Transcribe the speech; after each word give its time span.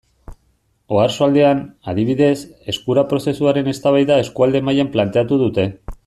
Oarsoaldean, 0.99 1.59
adibidez, 1.93 2.31
Eskura 2.73 3.03
prozesuaren 3.13 3.69
eztabaida 3.73 4.17
eskualde 4.23 4.63
mailan 4.71 4.91
planteatu 4.97 5.39
dute. 5.43 5.67